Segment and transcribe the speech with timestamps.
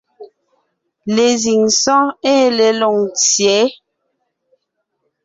[1.15, 3.57] Lezíŋ sɔ́ɔn ée le Loŋtsyě,